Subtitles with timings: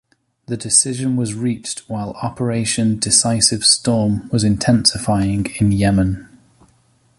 [0.47, 6.27] The decision was reached while Operation Decisive Storm was intensifying in Yemen.